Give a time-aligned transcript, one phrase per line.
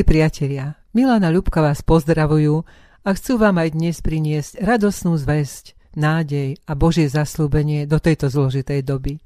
[0.00, 2.64] Milí priatelia, Milana Ľubka vás pozdravujú
[3.04, 8.80] a chcú vám aj dnes priniesť radosnú zväzť, nádej a Božie zaslúbenie do tejto zložitej
[8.80, 9.20] doby.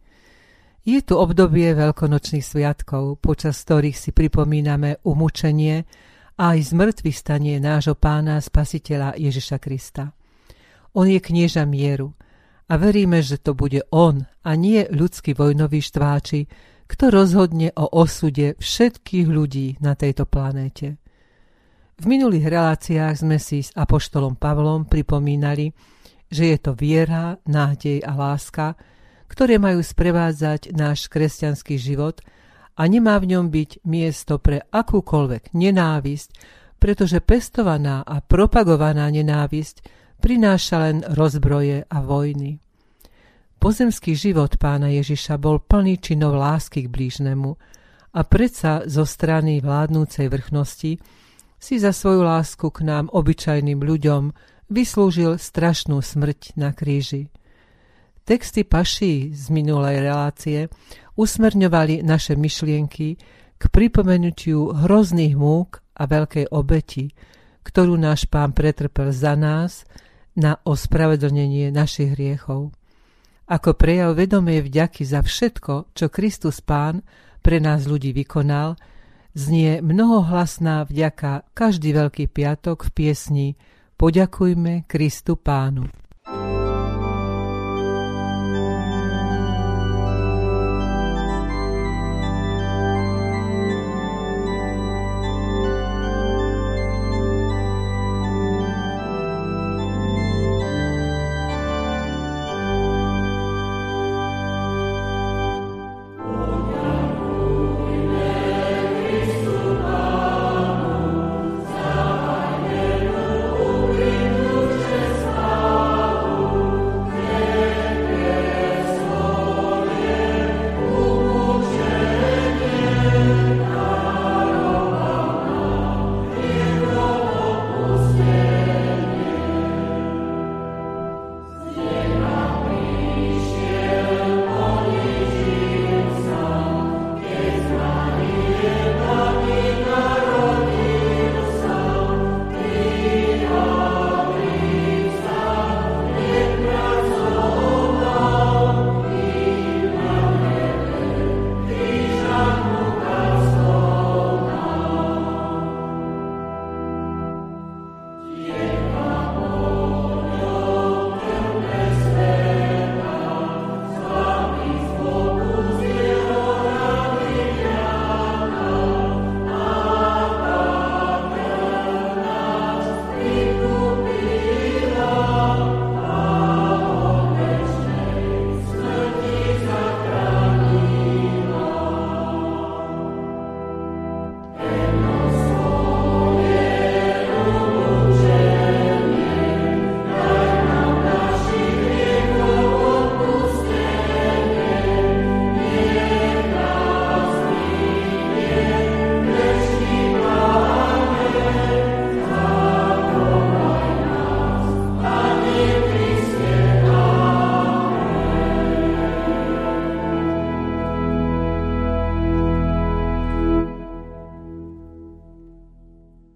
[0.83, 5.87] Je tu obdobie veľkonočných sviatkov, počas ktorých si pripomíname umúčenie
[6.43, 10.11] a aj zmrtvý stanie nášho pána spasiteľa Ježiša Krista.
[10.91, 12.19] On je knieža mieru
[12.67, 16.51] a veríme, že to bude on a nie ľudský vojnový štváči,
[16.85, 21.01] kto rozhodne o osude všetkých ľudí na tejto planéte.
[21.95, 25.71] V minulých reláciách sme si s Apoštolom Pavlom pripomínali,
[26.27, 28.75] že je to viera, nádej a láska,
[29.31, 32.19] ktoré majú sprevádzať náš kresťanský život
[32.75, 36.29] a nemá v ňom byť miesto pre akúkoľvek nenávisť,
[36.83, 39.87] pretože pestovaná a propagovaná nenávisť
[40.19, 42.64] prináša len rozbroje a vojny.
[43.59, 47.57] Pozemský život pána Ježiša bol plný činov lásky k blížnemu
[48.15, 51.01] a predsa zo strany vládnúcej vrchnosti
[51.59, 54.37] si za svoju lásku k nám, obyčajným ľuďom,
[54.69, 57.33] vyslúžil strašnú smrť na kríži.
[58.25, 60.69] Texty paší z minulej relácie
[61.17, 63.09] usmerňovali naše myšlienky
[63.57, 67.13] k pripomenutiu hrozných múk a veľkej obeti,
[67.65, 69.89] ktorú náš pán pretrpel za nás
[70.37, 72.77] na ospravedlnenie našich hriechov
[73.45, 77.05] ako prejav vedomej vďaky za všetko, čo Kristus Pán
[77.45, 78.81] pre nás ľudí vykonal,
[79.37, 83.49] znie mnohohlasná vďaka každý Veľký piatok v piesni
[83.95, 86.04] Poďakujme Kristu Pánu.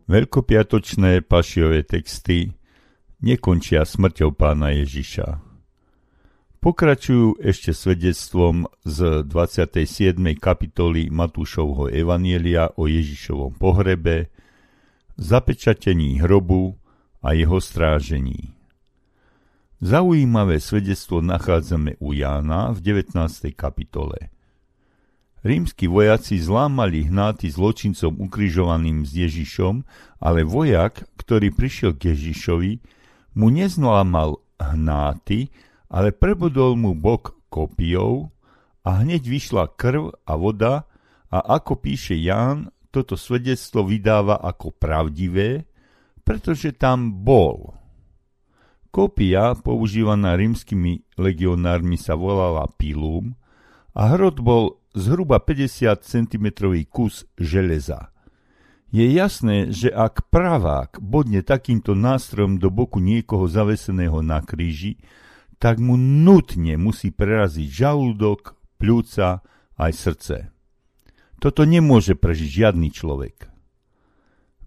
[0.09, 2.57] Veľkopiatočné pašiové texty
[3.21, 5.37] nekončia smrťou pána Ježiša.
[6.65, 10.17] Pokračujú ešte svedectvom z 27.
[10.41, 14.33] kapitoly Matúšovho Evanielia o Ježišovom pohrebe,
[15.21, 16.81] zapečatení hrobu
[17.21, 18.57] a jeho strážení.
[19.85, 23.13] Zaujímavé svedectvo nachádzame u Jána v 19.
[23.53, 24.17] kapitole–
[25.49, 29.81] Rímsky vojaci zlámali hnáty zločincom ukrižovaným s Ježišom,
[30.21, 32.73] ale vojak, ktorý prišiel k Ježišovi,
[33.33, 35.49] mu nezlámal hnáty,
[35.89, 38.29] ale prebodol mu bok kopijou
[38.85, 40.85] a hneď vyšla krv a voda
[41.33, 45.65] a ako píše Ján, toto svedectvo vydáva ako pravdivé,
[46.29, 47.73] pretože tam bol.
[48.93, 53.33] Kopia, používaná rímskymi legionármi, sa volala pilum
[53.97, 56.47] a hrot bol zhruba 50 cm
[56.91, 58.11] kus železa.
[58.89, 64.97] Je jasné, že ak pravák bodne takýmto nástrojom do boku niekoho zaveseného na kríži,
[65.61, 69.45] tak mu nutne musí preraziť žalúdok, pľúca
[69.77, 70.37] aj srdce.
[71.39, 73.47] Toto nemôže prežiť žiadny človek.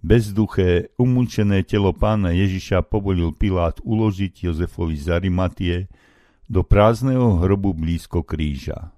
[0.02, 5.78] Bezduché, umúčené telo pána Ježiša povolil Pilát uložiť Jozefovi z Arimatie
[6.50, 8.94] do prázdneho hrobu blízko kríža.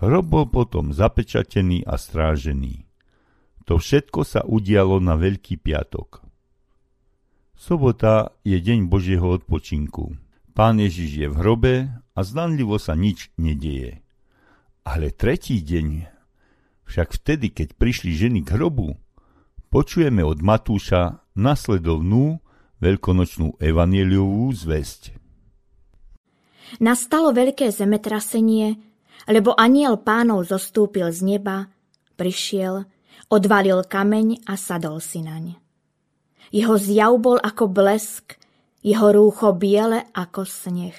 [0.00, 2.88] Hrob bol potom zapečatený a strážený.
[3.68, 6.24] To všetko sa udialo na Veľký piatok.
[7.52, 10.16] Sobota je deň Božieho odpočinku.
[10.56, 11.74] Pán Ježiš je v hrobe
[12.16, 14.00] a zdanlivo sa nič nedieje.
[14.88, 16.08] Ale tretí deň,
[16.88, 18.96] však vtedy, keď prišli ženy k hrobu,
[19.68, 22.40] počujeme od Matúša nasledovnú
[22.80, 25.20] veľkonočnú evanieliovú zväzť.
[26.80, 28.89] Nastalo veľké zemetrasenie,
[29.28, 31.68] lebo aniel pánov zostúpil z neba,
[32.16, 32.86] prišiel,
[33.28, 35.56] odvalil kameň a sadol si naň.
[36.50, 38.40] Jeho zjav bol ako blesk,
[38.80, 40.96] jeho rúcho biele ako sneh.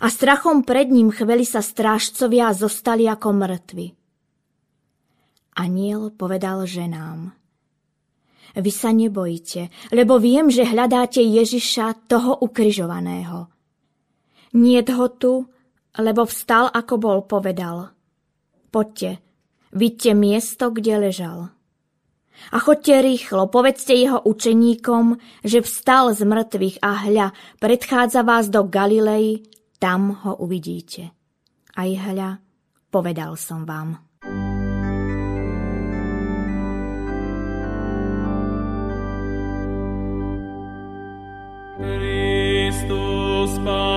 [0.00, 3.86] A strachom pred ním chveli sa strážcovia a zostali ako mŕtvi.
[5.58, 7.34] Aniel povedal ženám.
[8.52, 13.48] Vy sa nebojte, lebo viem, že hľadáte Ježiša, toho ukryžovaného.
[14.52, 15.48] Niet ho tu,
[15.98, 17.92] lebo vstal, ako bol povedal.
[18.72, 19.20] Poďte,
[19.76, 21.52] vidte miesto, kde ležal.
[22.50, 27.26] A chodte rýchlo, povedzte jeho učeníkom, že vstal z mŕtvych a hľa,
[27.60, 29.44] predchádza vás do Galilei,
[29.76, 31.12] tam ho uvidíte.
[31.76, 32.40] Aj hľa,
[32.88, 34.00] povedal som vám.
[41.82, 43.91] Kristus Pán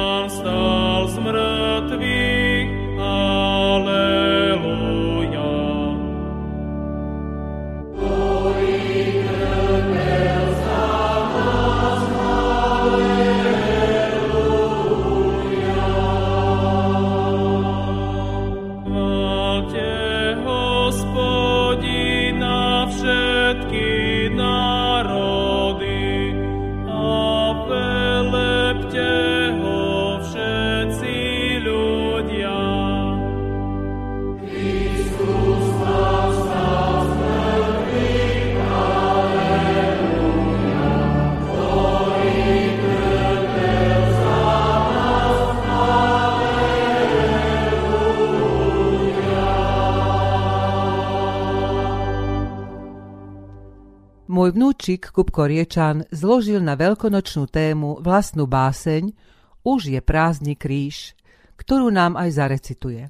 [54.86, 59.18] Vnúčik Kupko Riečan zložil na veľkonočnú tému vlastnú báseň
[59.66, 61.18] Už je prázdny kríž,
[61.58, 63.10] ktorú nám aj zarecituje.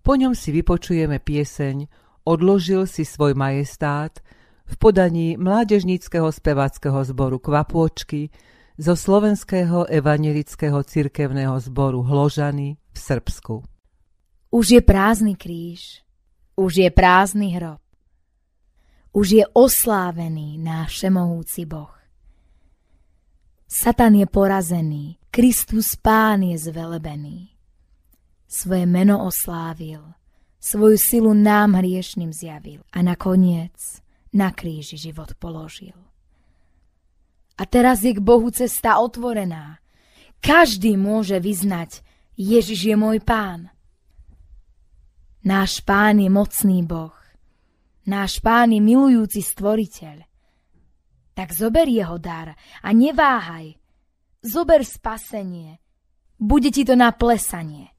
[0.00, 1.84] Po ňom si vypočujeme pieseň
[2.24, 4.24] Odložil si svoj majestát
[4.64, 8.32] v podaní mládežníckého speváckého zboru Kvapôčky
[8.80, 13.60] zo slovenského evanelického cirkevného zboru Hložany v Srbsku.
[14.48, 16.00] Už je prázdny kríž,
[16.56, 17.81] už je prázdny hrob
[19.12, 21.92] už je oslávený náš všemohúci Boh.
[23.68, 27.56] Satan je porazený, Kristus Pán je zvelebený.
[28.48, 30.00] Svoje meno oslávil,
[30.60, 33.76] svoju silu nám hriešným zjavil a nakoniec
[34.32, 35.96] na kríži život položil.
[37.56, 39.80] A teraz je k Bohu cesta otvorená.
[40.40, 42.04] Každý môže vyznať,
[42.36, 43.72] Ježiš je môj pán.
[45.44, 47.21] Náš pán je mocný Boh
[48.06, 50.22] náš pán je milujúci stvoriteľ.
[51.32, 53.72] Tak zober jeho dar a neváhaj.
[54.42, 55.78] Zober spasenie.
[56.36, 57.94] Bude ti to na plesanie.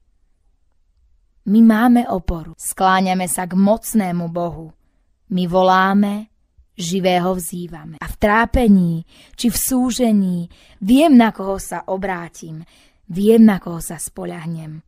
[1.44, 2.56] My máme oporu.
[2.56, 4.72] Skláňame sa k mocnému Bohu.
[5.32, 6.32] My voláme,
[6.76, 7.96] živého vzývame.
[8.00, 8.92] A v trápení,
[9.36, 10.38] či v súžení,
[10.80, 12.64] viem, na koho sa obrátim.
[13.08, 14.80] Viem, na koho sa spoľahnem.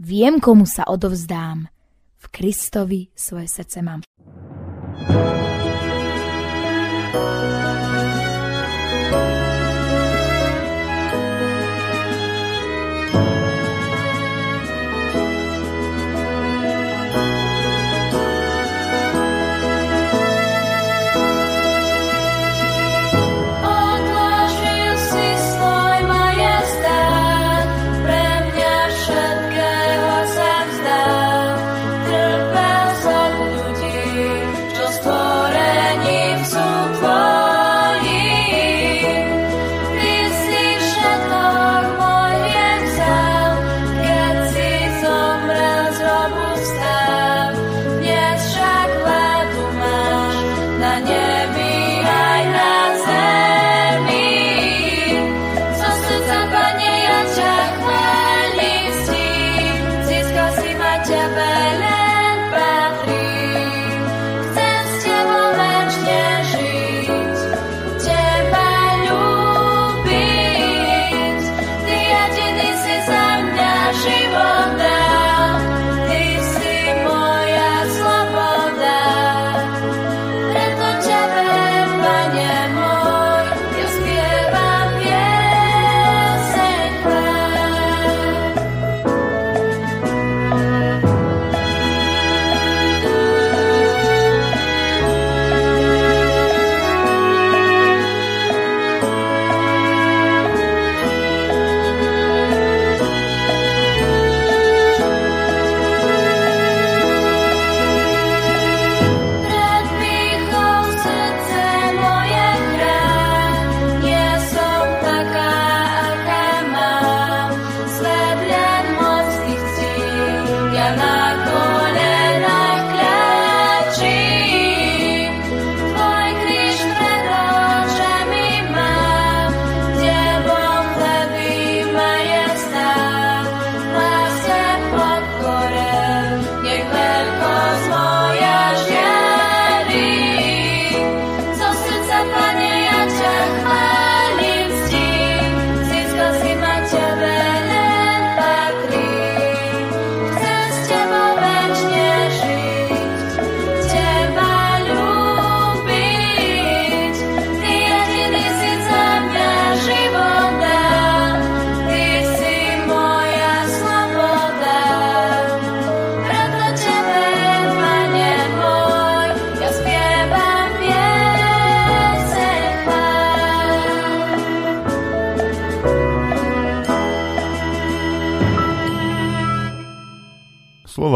[0.00, 1.68] Viem, komu sa odovzdám.
[2.18, 4.00] V Kristovi svoje srdce mám.
[5.06, 5.18] Thank you.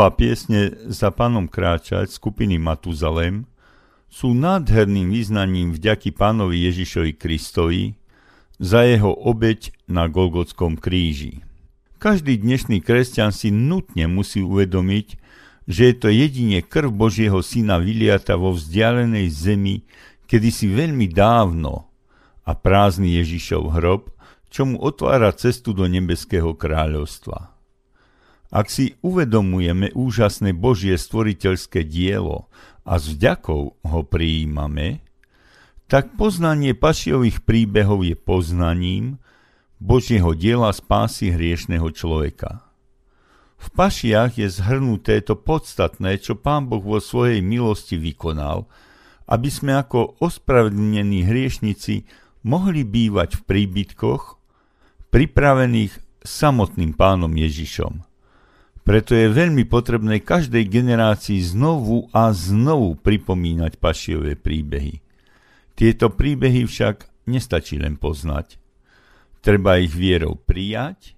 [0.03, 3.47] Slova piesne Za pánom kráčať skupiny Matuzalem
[4.11, 7.95] sú nádherným význaním vďaky pánovi Ježišovi Kristovi
[8.59, 11.47] za jeho obeď na Golgotskom kríži.
[12.03, 15.07] Každý dnešný kresťan si nutne musí uvedomiť,
[15.71, 19.87] že je to jedine krv Božieho syna vyliata vo vzdialenej zemi,
[20.27, 21.87] kedysi veľmi dávno
[22.43, 24.11] a prázdny Ježišov hrob,
[24.51, 27.55] čo mu otvára cestu do nebeského kráľovstva.
[28.53, 32.53] Ak si uvedomujeme úžasné Božie stvoriteľské dielo
[32.85, 35.01] a s vďakou ho prijímame,
[35.89, 39.17] tak poznanie pašiových príbehov je poznaním
[39.81, 42.61] Božieho diela spásy hriešného človeka.
[43.57, 48.69] V pašiach je zhrnuté to podstatné, čo Pán Boh vo svojej milosti vykonal,
[49.33, 52.05] aby sme ako ospravedlnení hriešnici
[52.45, 54.23] mohli bývať v príbytkoch,
[55.09, 58.12] pripravených samotným pánom Ježišom.
[58.83, 64.99] Preto je veľmi potrebné každej generácii znovu a znovu pripomínať pašiové príbehy.
[65.79, 68.59] Tieto príbehy však nestačí len poznať.
[69.39, 71.15] Treba ich vierou prijať,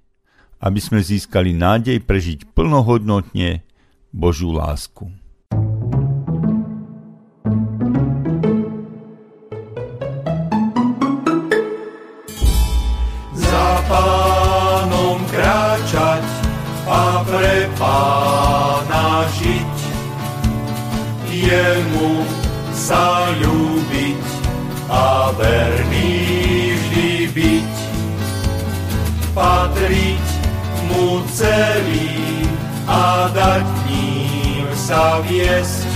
[0.61, 3.65] aby sme získali nádej prežiť plnohodnotne
[4.13, 5.24] Božú lásku.
[21.45, 22.25] Jemu
[22.73, 23.31] sa
[24.95, 27.75] a verný vždy byť,
[29.35, 30.27] patriť
[30.93, 32.47] mu celý
[32.87, 35.89] a dať ním sa viesť.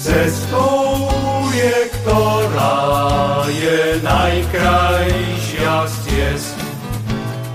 [0.00, 1.12] Cestou
[1.52, 6.56] je, ktorá je najkrajšia z ciest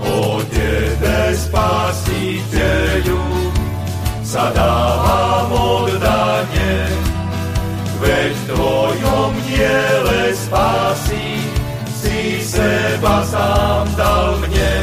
[0.06, 3.26] O Tebe, Spasiteľu,
[4.22, 4.75] sa dávam
[9.46, 11.26] diele spásy
[11.94, 14.74] si seba sám dal mne.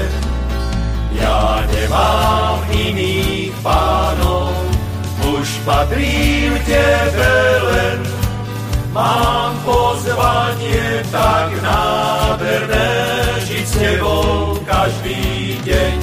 [1.14, 4.56] Ja nemám iných pánov,
[5.38, 7.36] už patrím Tebe
[7.70, 8.00] len,
[8.92, 12.92] mám pozvanie tak nádherné
[13.46, 16.03] žiť s Tebou každý deň.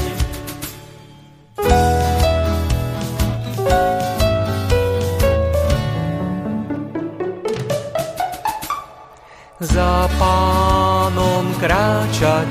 [9.61, 12.49] Za pánom kráčať,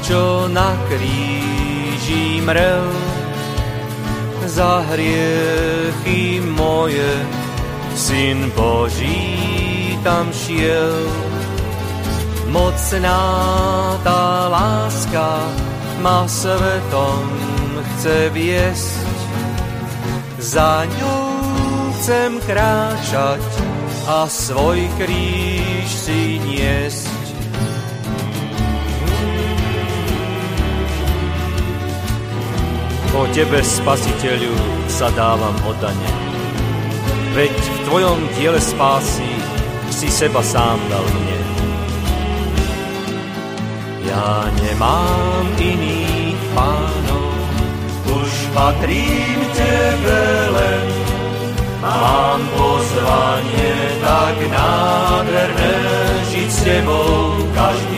[0.00, 2.88] čo na kríži mrel,
[4.48, 7.12] za hriechy moje,
[7.92, 11.04] Syn Boží tam šiel
[12.48, 13.20] Mocná
[14.00, 15.28] tá láska
[16.00, 17.28] ma svetom
[17.76, 19.04] chce viesť.
[20.40, 23.67] Za ňou chcem kráčať
[24.08, 27.12] a svoj kríž si niesť.
[33.12, 34.56] O Tebe, Spasiteľu,
[34.88, 36.12] sa dávam oddane.
[37.36, 39.28] Veď v Tvojom diele spásy
[39.92, 41.40] si seba sám dal mne.
[44.08, 47.36] Ja nemám iných pánov,
[48.08, 50.22] už patrím tebe
[50.56, 50.77] len.
[51.78, 55.74] Mám pozvanie tak nádherné,
[56.26, 57.97] žiť s tebou každý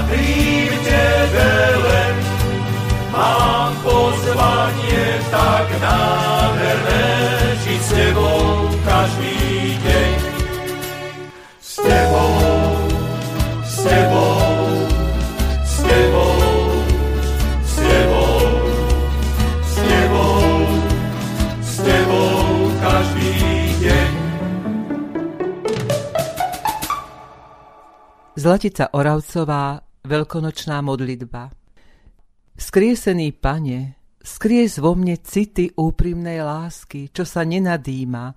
[0.00, 1.50] patrí v tebe
[1.84, 2.14] len.
[3.12, 7.04] Mám pozvanie tak nádherné,
[7.60, 8.44] žiť s tebou
[8.80, 9.36] každý
[9.76, 10.12] deň.
[11.60, 12.32] S tebou,
[13.60, 14.40] s tebou,
[15.64, 16.36] s tebou,
[17.60, 18.40] s tebou,
[21.60, 22.40] s tebou,
[22.80, 23.36] každý
[23.84, 24.10] deň.
[28.40, 31.54] Zlatica Oravcová veľkonočná modlitba.
[32.58, 38.34] Skriesený pane, skries vo mne city úprimnej lásky, čo sa nenadýma,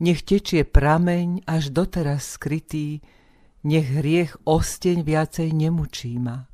[0.00, 3.04] nech tečie prameň až doteraz skrytý,
[3.68, 6.48] nech hriech osteň viacej nemučí ma.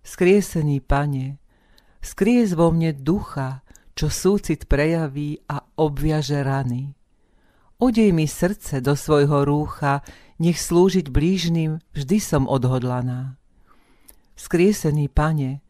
[0.00, 1.36] Skriesený pane,
[2.00, 6.96] skries vo mne ducha, čo súcit prejaví a obviaže rany.
[7.80, 10.04] Odej mi srdce do svojho rúcha,
[10.36, 13.39] nech slúžiť blížnym vždy som odhodlaná.
[14.40, 15.60] Skriesený pane,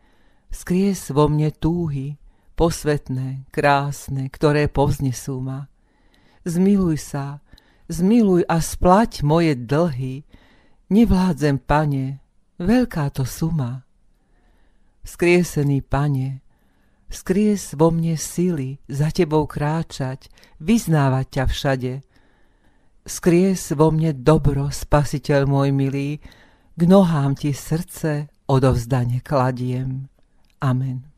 [0.54, 2.22] skries vo mne túhy,
[2.54, 5.66] posvetné, krásne, ktoré povznesú ma.
[6.46, 7.42] Zmiluj sa,
[7.90, 10.22] zmiluj a splať moje dlhy,
[10.86, 12.22] nevládzem, pane,
[12.62, 13.82] veľká to suma.
[15.02, 16.38] Skriesený pane,
[17.10, 20.30] skries vo mne sily za tebou kráčať,
[20.62, 21.94] vyznávať ťa všade.
[23.02, 26.22] Skries vo mne dobro, spasiteľ môj milý,
[26.78, 30.08] k nohám ti srdce odovzdane kladiem.
[30.60, 31.09] Amen.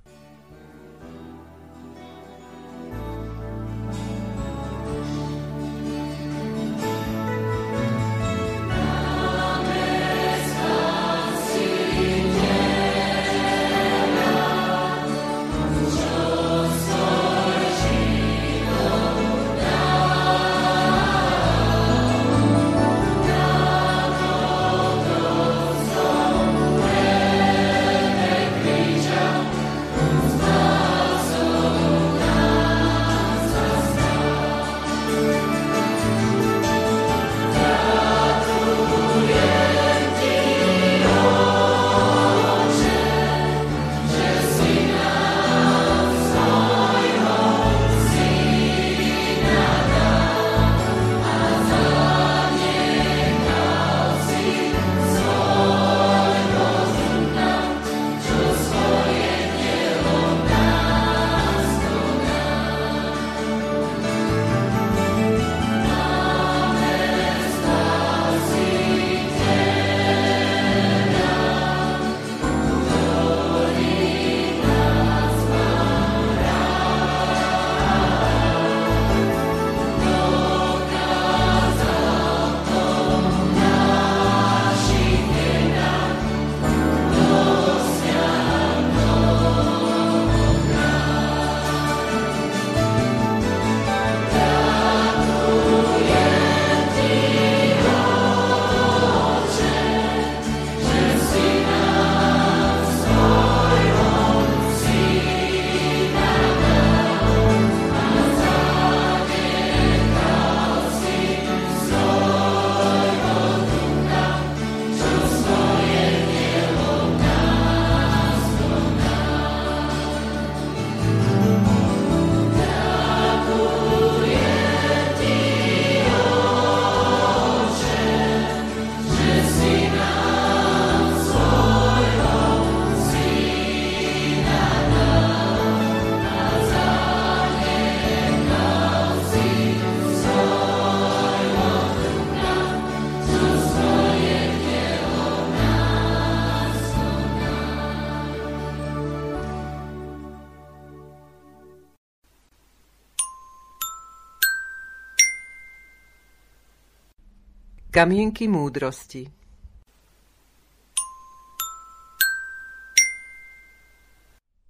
[157.92, 159.28] Kamienky múdrosti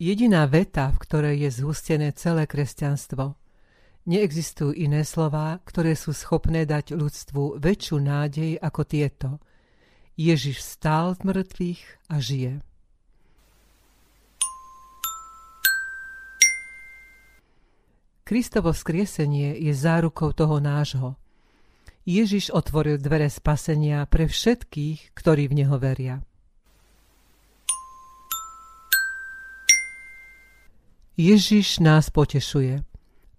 [0.03, 3.39] Jediná veta, v ktorej je zhustené celé kresťanstvo.
[4.11, 9.39] Neexistujú iné slová, ktoré sú schopné dať ľudstvu väčšiu nádej ako tieto.
[10.19, 12.53] Ježiš stál z mŕtvych a žije.
[18.27, 21.15] Kristovo skriesenie je zárukou toho nášho–
[22.03, 26.19] Ježiš otvoril dvere spasenia pre všetkých, ktorí v Neho veria.
[31.15, 32.83] Ježiš nás potešuje.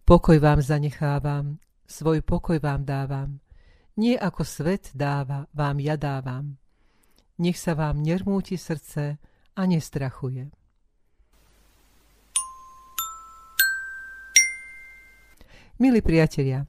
[0.08, 3.43] Pokoj vám zanechávam, svoj pokoj vám dávam.
[3.99, 6.56] Nie ako svet dáva, vám ja dávam.
[7.43, 9.19] Nech sa vám nermúti srdce
[9.60, 10.47] a nestrachuje.
[15.84, 16.63] Milí priatelia,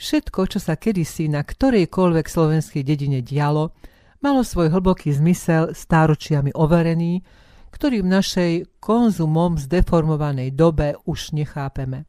[0.00, 3.76] Všetko, čo sa kedysi na ktorejkoľvek slovenskej dedine dialo,
[4.24, 7.20] malo svoj hlboký zmysel stáročiami overený,
[7.68, 12.08] ktorý v našej konzumom zdeformovanej dobe už nechápeme.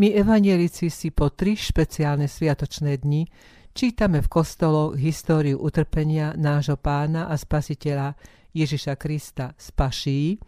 [0.00, 3.28] My evanielici si po tri špeciálne sviatočné dni,
[3.76, 8.16] čítame v kostoloch históriu utrpenia nášho pána a spasiteľa
[8.56, 10.40] Ježiša Krista z Paší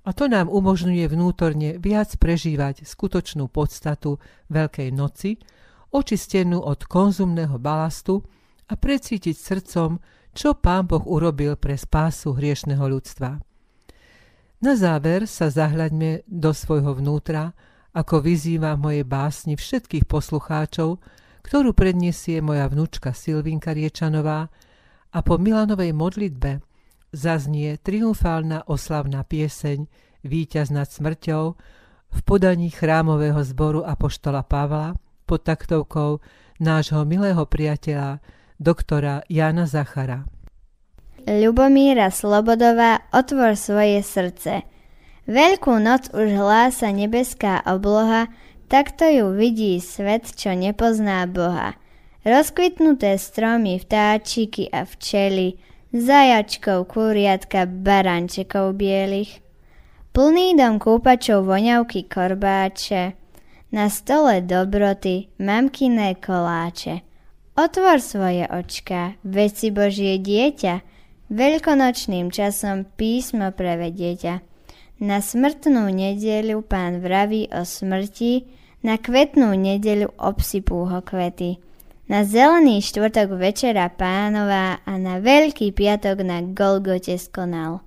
[0.00, 4.16] a to nám umožňuje vnútorne viac prežívať skutočnú podstatu
[4.48, 5.36] Veľkej noci,
[5.92, 8.24] očistenú od konzumného balastu
[8.70, 10.00] a precítiť srdcom,
[10.32, 13.42] čo Pán Boh urobil pre spásu hriešného ľudstva.
[14.60, 17.52] Na záver sa zahľaďme do svojho vnútra,
[17.90, 21.02] ako vyzýva v mojej básni všetkých poslucháčov,
[21.42, 24.46] ktorú predniesie moja vnúčka Silvinka Riečanová
[25.10, 26.69] a po Milanovej modlitbe
[27.10, 29.86] zaznie triumfálna oslavná pieseň
[30.20, 31.44] Výťaz nad smrťou
[32.10, 36.20] v podaní chrámového zboru Apoštola Pavla pod taktovkou
[36.60, 38.20] nášho milého priateľa,
[38.60, 40.28] doktora Jana Zachara.
[41.24, 44.66] Ľubomíra Slobodová, otvor svoje srdce.
[45.30, 48.28] Veľkú noc už hlása nebeská obloha,
[48.66, 51.78] takto ju vidí svet, čo nepozná Boha.
[52.26, 55.56] Rozkvitnuté stromy, vtáčiky a včely,
[55.90, 59.42] zajačkov, kuriatka, barančekov bielých.
[60.10, 63.14] Plný dom kúpačov voňavky korbáče,
[63.70, 67.06] na stole dobroty, mamkiné koláče.
[67.54, 70.74] Otvor svoje očka, veď si Božie dieťa,
[71.30, 74.34] veľkonočným časom písmo prevedieťa.
[75.06, 78.50] Na smrtnú nedeľu pán vraví o smrti,
[78.82, 81.69] na kvetnú nedeľu obsypú ho kvety
[82.10, 87.86] na zelený štvrtok večera pánova a na veľký piatok na Golgote skonal.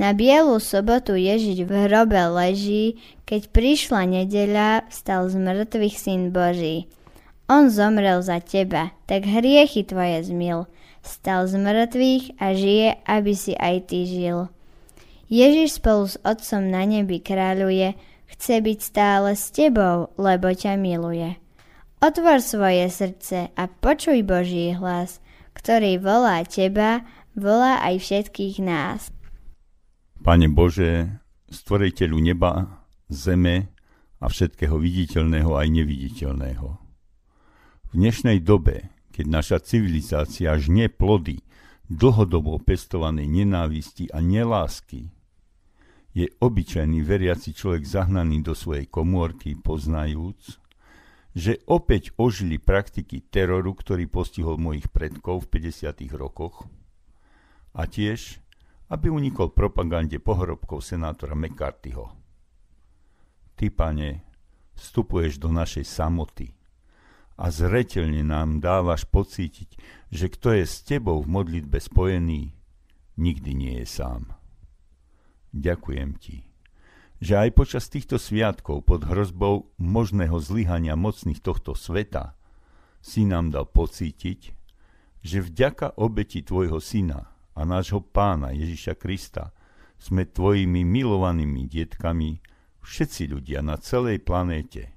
[0.00, 2.96] Na bielu sobotu Ježiš v hrobe leží,
[3.28, 6.88] keď prišla nedeľa, stal z mŕtvych syn Boží.
[7.44, 10.64] On zomrel za teba, tak hriechy tvoje zmil.
[11.04, 14.48] Stal z mŕtvych a žije, aby si aj ty žil.
[15.28, 17.92] Ježiš spolu s Otcom na nebi kráľuje,
[18.32, 21.43] chce byť stále s tebou, lebo ťa miluje.
[22.04, 25.24] Otvor svoje srdce a počuj Boží hlas,
[25.56, 27.00] ktorý volá teba,
[27.32, 29.08] volá aj všetkých nás.
[30.20, 31.08] Pane Bože,
[31.48, 33.72] stvoriteľu neba, zeme
[34.20, 36.68] a všetkého viditeľného aj neviditeľného.
[37.88, 41.40] V dnešnej dobe, keď naša civilizácia žne plody
[41.88, 45.08] dlhodobo pestovanej nenávisti a nelásky,
[46.12, 50.63] je obyčajný veriaci človek zahnaný do svojej komórky, poznajúc,
[51.34, 55.90] že opäť ožili praktiky teroru, ktorý postihol mojich predkov v 50.
[56.14, 56.70] rokoch
[57.74, 58.38] a tiež,
[58.94, 62.14] aby unikol propagande pohrobkov senátora McCarthyho.
[63.58, 64.22] Ty, pane,
[64.78, 66.54] vstupuješ do našej samoty
[67.34, 69.74] a zretelne nám dávaš pocítiť,
[70.14, 72.54] že kto je s tebou v modlitbe spojený,
[73.18, 74.38] nikdy nie je sám.
[75.50, 76.53] Ďakujem ti
[77.24, 82.36] že aj počas týchto sviatkov pod hrozbou možného zlyhania mocných tohto sveta
[83.00, 84.52] si nám dal pocítiť,
[85.24, 89.56] že vďaka obeti tvojho syna a nášho pána Ježiša Krista
[89.96, 92.44] sme tvojimi milovanými dietkami
[92.84, 94.92] všetci ľudia na celej planéte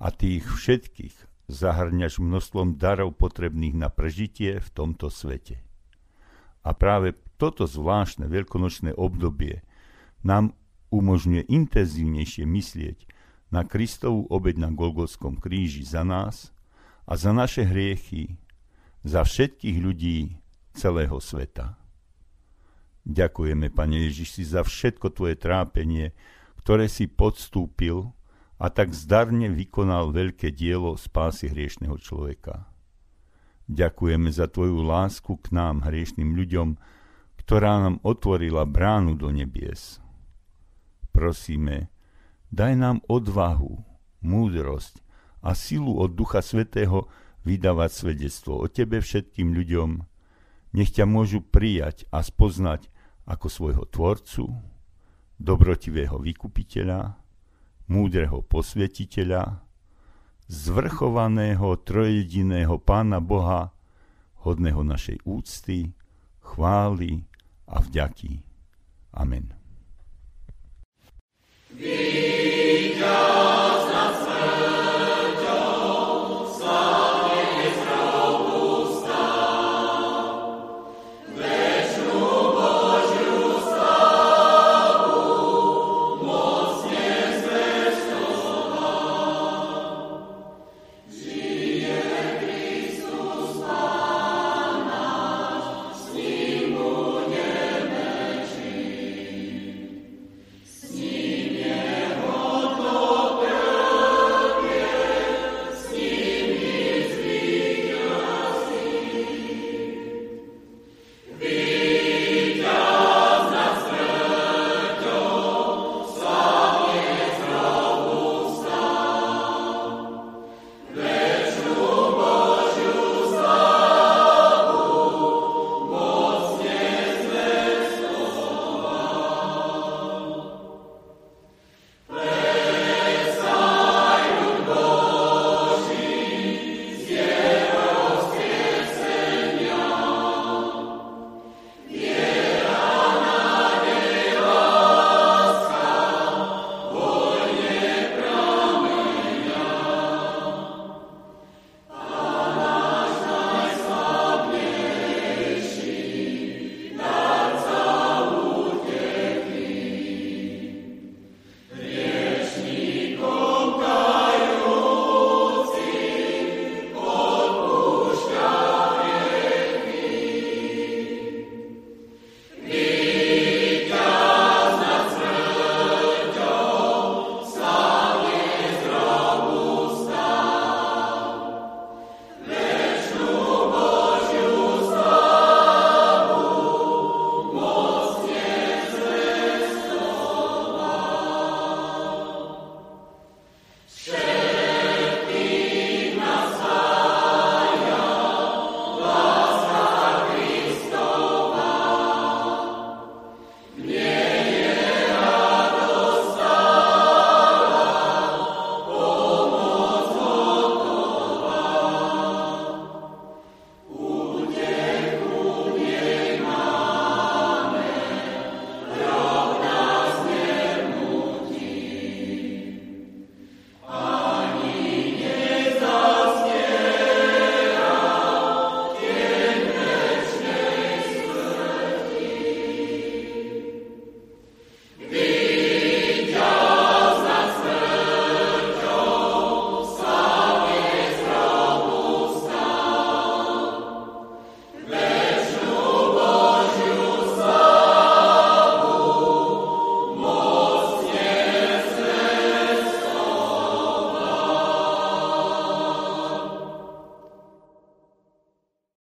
[0.00, 5.60] a tých všetkých zahrňaš množstvom darov potrebných na prežitie v tomto svete.
[6.64, 9.60] A práve toto zvláštne veľkonočné obdobie
[10.24, 10.56] nám
[10.92, 12.98] umožňuje intenzívnejšie myslieť
[13.48, 16.52] na Kristovú obeď na Golgotskom kríži za nás
[17.08, 18.36] a za naše hriechy,
[19.00, 20.36] za všetkých ľudí
[20.76, 21.80] celého sveta.
[23.02, 26.14] Ďakujeme, Pane Ježiši, za všetko Tvoje trápenie,
[26.62, 28.14] ktoré si podstúpil
[28.62, 32.70] a tak zdarne vykonal veľké dielo spásy hriešného človeka.
[33.66, 36.78] Ďakujeme za Tvoju lásku k nám, hriešným ľuďom,
[37.42, 40.01] ktorá nám otvorila bránu do nebies
[41.12, 41.92] prosíme,
[42.48, 43.78] daj nám odvahu,
[44.24, 45.04] múdrosť
[45.44, 47.06] a silu od Ducha Svetého
[47.44, 49.90] vydávať svedectvo o Tebe všetkým ľuďom,
[50.72, 52.88] nech ťa môžu prijať a spoznať
[53.28, 54.50] ako svojho Tvorcu,
[55.42, 57.18] dobrotivého vykupiteľa,
[57.90, 59.60] múdreho posvetiteľa,
[60.46, 63.74] zvrchovaného trojediného Pána Boha,
[64.42, 65.94] hodného našej úcty,
[66.42, 67.26] chvály
[67.66, 68.42] a vďaky.
[69.12, 69.61] Amen.
[71.82, 73.31] Vika.